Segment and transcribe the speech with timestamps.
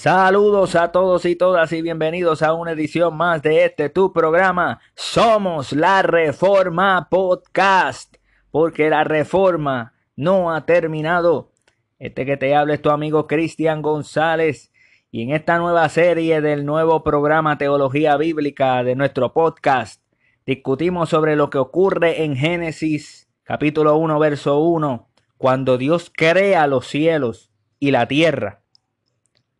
[0.00, 4.80] Saludos a todos y todas y bienvenidos a una edición más de este tu programa.
[4.94, 8.14] Somos la Reforma Podcast,
[8.52, 11.50] porque la reforma no ha terminado.
[11.98, 14.70] Este que te habla es tu amigo Cristian González
[15.10, 20.00] y en esta nueva serie del nuevo programa Teología Bíblica de nuestro podcast
[20.46, 26.86] discutimos sobre lo que ocurre en Génesis capítulo 1 verso 1 cuando Dios crea los
[26.86, 28.62] cielos y la tierra.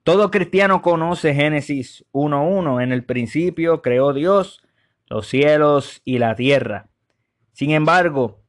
[0.09, 2.83] Todo cristiano conoce Génesis 1.1.
[2.83, 4.63] En el principio creó Dios
[5.07, 6.89] los cielos y la tierra.
[7.53, 8.41] Sin embargo,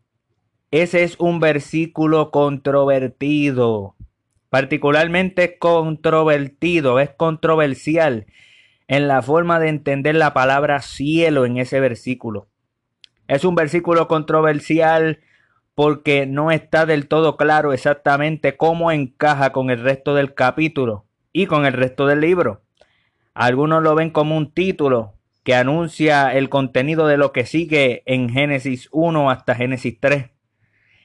[0.71, 3.97] ese es un versículo controvertido,
[4.49, 8.27] particularmente controvertido, es controversial
[8.87, 12.47] en la forma de entender la palabra cielo en ese versículo.
[13.27, 15.19] Es un versículo controversial
[15.75, 21.45] porque no está del todo claro exactamente cómo encaja con el resto del capítulo y
[21.45, 22.61] con el resto del libro.
[23.33, 25.13] Algunos lo ven como un título
[25.43, 30.31] que anuncia el contenido de lo que sigue en Génesis 1 hasta Génesis 3.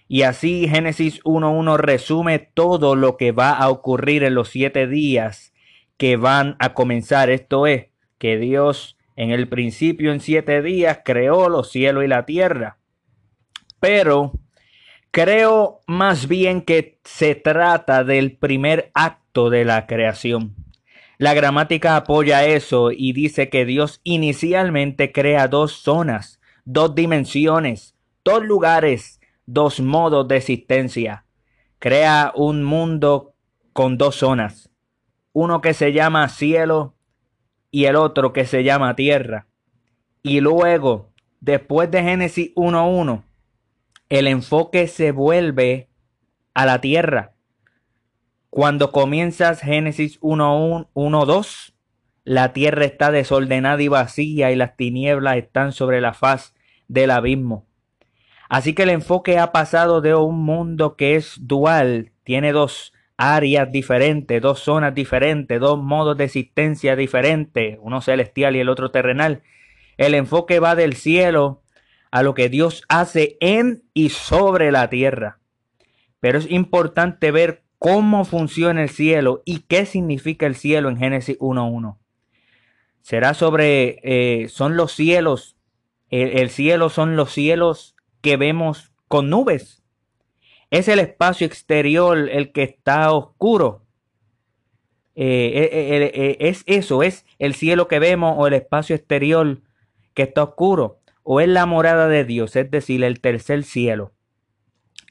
[0.09, 5.55] Y así Génesis 1.1 resume todo lo que va a ocurrir en los siete días
[5.97, 7.31] que van a comenzar.
[7.31, 7.87] Esto es,
[8.19, 12.79] que Dios en el principio en siete días creó los cielos y la tierra.
[13.81, 14.33] Pero
[15.11, 20.55] creo más bien que se trata del primer acto de la creación.
[21.19, 28.45] La gramática apoya eso y dice que Dios inicialmente crea dos zonas, dos dimensiones, dos
[28.45, 31.25] lugares, dos modos de existencia.
[31.79, 33.35] Crea un mundo
[33.73, 34.71] con dos zonas,
[35.33, 36.95] uno que se llama cielo
[37.71, 39.49] y el otro que se llama tierra.
[40.23, 43.25] Y luego, después de Génesis 1.1,
[44.09, 45.89] el enfoque se vuelve
[46.55, 47.34] a la tierra
[48.55, 51.75] cuando comienzas Génesis 1.1.2,
[52.23, 56.55] la tierra está desordenada y vacía y las tinieblas están sobre la faz
[56.87, 57.67] del abismo.
[58.49, 63.73] Así que el enfoque ha pasado de un mundo que es dual, tiene dos áreas
[63.73, 69.43] diferentes, dos zonas diferentes, dos modos de existencia diferentes, uno celestial y el otro terrenal.
[69.97, 71.65] El enfoque va del cielo
[72.13, 75.41] a lo que Dios hace en y sobre la tierra.
[76.21, 81.39] Pero es importante ver cómo funciona el cielo y qué significa el cielo en Génesis
[81.39, 81.99] 1.1.
[83.03, 85.59] Será sobre, eh, son los cielos,
[86.09, 89.83] el, cielo son los cielos que vemos con nubes.
[90.71, 93.85] Es el espacio exterior el que está oscuro.
[95.15, 99.61] Eh, eh, es eso, es el cielo que vemos o el espacio exterior
[100.15, 101.01] que está oscuro.
[101.23, 104.15] O es la morada de Dios, es decir, el tercer cielo.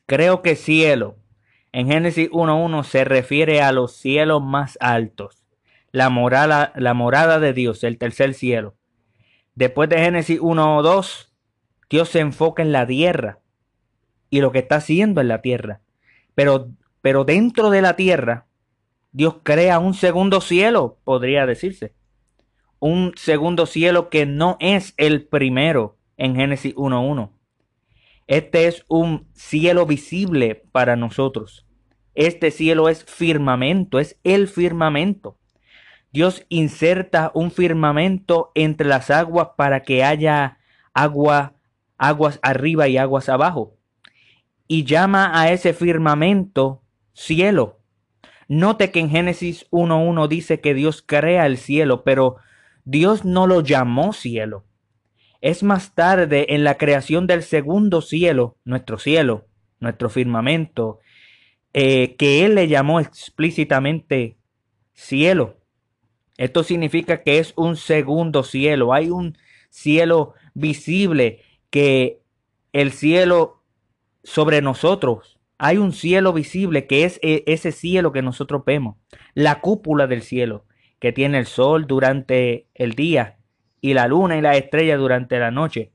[0.08, 1.18] Creo que cielo
[1.74, 5.44] en Génesis 1.1 se refiere a los cielos más altos,
[5.92, 8.76] la morada, la morada de Dios, el tercer cielo.
[9.56, 11.30] Después de Génesis 1.2,
[11.90, 13.40] Dios se enfoca en la tierra
[14.30, 15.82] y lo que está haciendo en la tierra.
[16.36, 16.70] Pero,
[17.02, 18.46] pero dentro de la tierra,
[19.12, 21.94] Dios crea un segundo cielo, podría decirse.
[22.80, 27.32] Un segundo cielo que no es el primero en Génesis 1.1.
[28.28, 31.66] Este es un cielo visible para nosotros.
[32.16, 35.38] Este cielo es firmamento, es el firmamento.
[36.12, 40.60] Dios inserta un firmamento entre las aguas para que haya
[40.94, 41.56] agua,
[41.98, 43.78] aguas arriba y aguas abajo.
[44.68, 47.80] Y llama a ese firmamento cielo.
[48.48, 52.38] Note que en Génesis 1.1 dice que Dios crea el cielo, pero
[52.86, 54.66] Dios no lo llamó cielo.
[55.44, 59.46] Es más tarde, en la creación del segundo cielo, nuestro cielo,
[59.82, 61.02] nuestro firmamento,
[61.74, 64.38] eh, que él le llamó explícitamente
[64.94, 65.58] cielo.
[66.38, 68.94] Esto significa que es un segundo cielo.
[68.94, 69.38] Hay un
[69.70, 72.22] cielo visible que
[72.72, 73.66] el cielo
[74.24, 75.42] sobre nosotros.
[75.58, 78.96] Hay un cielo visible que es e, ese cielo que nosotros vemos.
[79.34, 80.64] La cúpula del cielo
[81.00, 83.40] que tiene el sol durante el día
[83.84, 85.92] y la luna y la estrella durante la noche.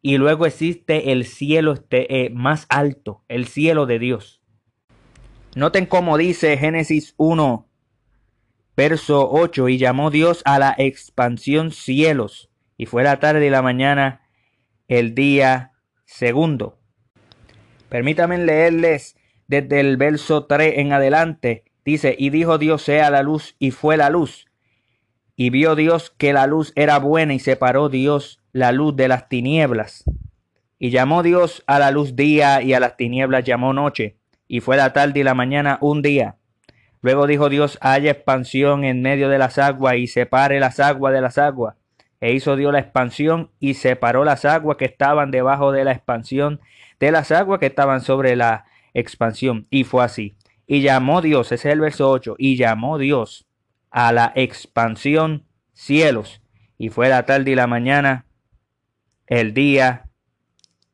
[0.00, 4.40] Y luego existe el cielo este, eh, más alto, el cielo de Dios.
[5.56, 7.68] Noten cómo dice Génesis 1,
[8.76, 13.62] verso 8, y llamó Dios a la expansión cielos, y fue la tarde y la
[13.62, 14.22] mañana
[14.86, 15.72] el día
[16.04, 16.78] segundo.
[17.88, 19.16] Permítanme leerles
[19.48, 21.64] desde el verso 3 en adelante.
[21.84, 24.47] Dice, y dijo Dios sea la luz, y fue la luz.
[25.40, 29.28] Y vio Dios que la luz era buena y separó Dios la luz de las
[29.28, 30.02] tinieblas.
[30.80, 34.16] Y llamó Dios a la luz día y a las tinieblas llamó noche.
[34.48, 36.38] Y fue la tarde y la mañana un día.
[37.02, 41.20] Luego dijo Dios, haya expansión en medio de las aguas y separe las aguas de
[41.20, 41.76] las aguas.
[42.20, 46.60] E hizo Dios la expansión y separó las aguas que estaban debajo de la expansión
[46.98, 49.68] de las aguas que estaban sobre la expansión.
[49.70, 50.34] Y fue así.
[50.66, 53.47] Y llamó Dios, ese es el verso 8, y llamó Dios
[53.90, 56.42] a la expansión cielos.
[56.76, 58.26] Y fue la tarde y la mañana
[59.26, 60.08] el día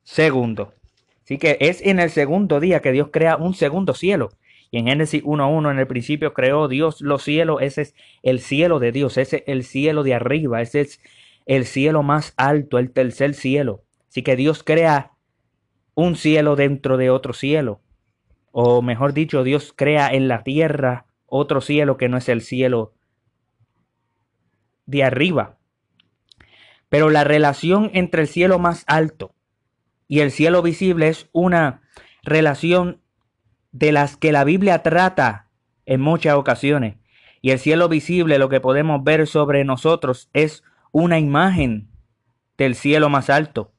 [0.03, 0.75] segundo.
[1.23, 4.31] Así que es en el segundo día que Dios crea un segundo cielo.
[4.71, 7.63] Y en Génesis 1.1 en el principio creó Dios los cielos.
[7.63, 9.17] Ese es el cielo de Dios.
[9.19, 10.61] Ese es el cielo de arriba.
[10.61, 11.01] Ese es
[11.47, 13.85] el cielo más alto, el tercer cielo.
[14.09, 15.13] Así que Dios crea
[15.95, 17.81] un cielo dentro de otro cielo.
[18.53, 22.95] O mejor dicho, Dios crea en la tierra otro cielo que no es el cielo
[24.87, 25.59] de arriba.
[26.89, 29.35] Pero la relación entre el cielo más alto
[30.07, 31.83] y el cielo visible es una
[32.23, 33.01] relación
[33.73, 35.49] de las que la Biblia trata
[35.87, 36.99] en muchas ocasiones.
[37.43, 41.91] Y el cielo visible, lo que podemos ver sobre nosotros, es una imagen
[42.57, 43.73] del cielo más alto.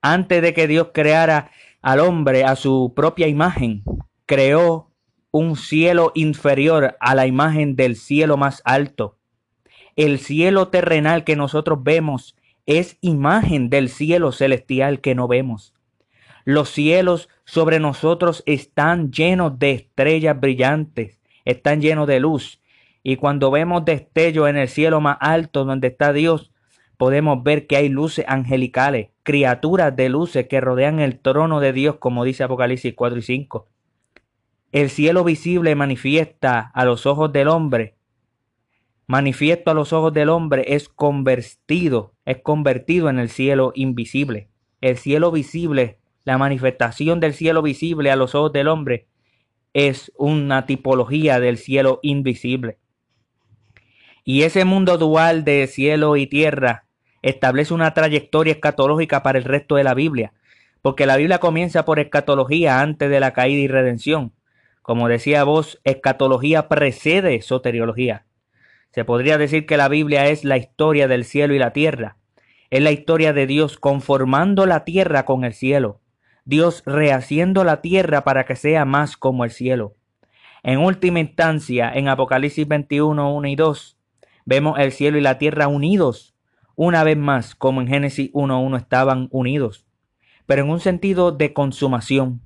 [0.00, 1.50] Antes de que Dios creara
[1.82, 3.84] al hombre a su propia imagen,
[4.24, 4.91] creó
[5.32, 9.16] un cielo inferior a la imagen del cielo más alto.
[9.96, 12.36] El cielo terrenal que nosotros vemos
[12.66, 15.74] es imagen del cielo celestial que no vemos.
[16.44, 22.60] Los cielos sobre nosotros están llenos de estrellas brillantes, están llenos de luz.
[23.02, 26.52] Y cuando vemos destellos en el cielo más alto donde está Dios,
[26.98, 31.96] podemos ver que hay luces angelicales, criaturas de luces que rodean el trono de Dios,
[31.96, 33.66] como dice Apocalipsis 4 y 5.
[34.72, 37.96] El cielo visible manifiesta a los ojos del hombre
[39.12, 44.48] manifiesto a los ojos del hombre es convertido, es convertido en el cielo invisible.
[44.80, 49.08] El cielo visible, la manifestación del cielo visible a los ojos del hombre
[49.74, 52.78] es una tipología del cielo invisible.
[54.24, 56.86] Y ese mundo dual de cielo y tierra
[57.20, 60.32] establece una trayectoria escatológica para el resto de la Biblia,
[60.80, 64.32] porque la Biblia comienza por escatología antes de la caída y redención.
[64.82, 68.26] Como decía vos, escatología precede soteriología.
[68.90, 72.18] Se podría decir que la Biblia es la historia del cielo y la tierra.
[72.70, 76.00] Es la historia de Dios conformando la tierra con el cielo.
[76.44, 79.94] Dios rehaciendo la tierra para que sea más como el cielo.
[80.62, 83.98] En última instancia, en Apocalipsis 21, 1 y 2,
[84.44, 86.34] vemos el cielo y la tierra unidos,
[86.74, 89.86] una vez más, como en Génesis 1, 1 estaban unidos,
[90.46, 92.40] pero en un sentido de consumación.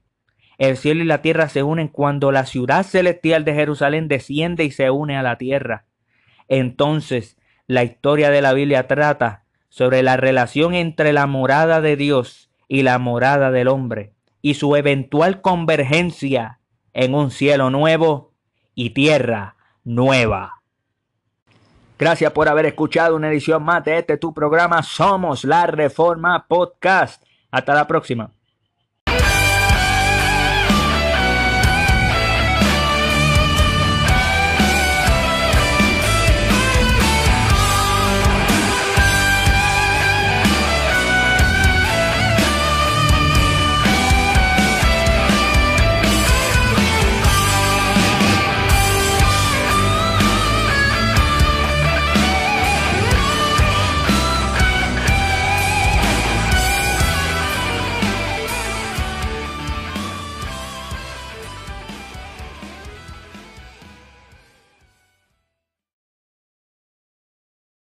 [0.59, 4.71] El cielo y la tierra se unen cuando la ciudad celestial de Jerusalén desciende y
[4.71, 5.85] se une a la tierra.
[6.49, 7.37] Entonces,
[7.67, 12.83] la historia de la Biblia trata sobre la relación entre la morada de Dios y
[12.83, 16.61] la morada del hombre y su eventual convergencia
[16.93, 18.33] en un cielo nuevo
[18.75, 20.63] y tierra nueva.
[21.99, 27.25] Gracias por haber escuchado una edición más de este tu programa Somos la Reforma Podcast.
[27.51, 28.36] Hasta la próxima.